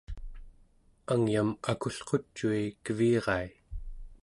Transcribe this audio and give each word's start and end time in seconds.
angyam 1.13 1.49
akulqucui 1.71 2.59
kevirai 2.83 3.47